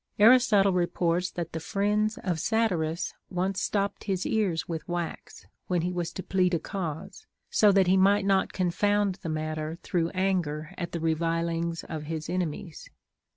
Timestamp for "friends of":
1.59-2.39